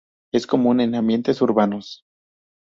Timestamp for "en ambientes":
0.81-1.43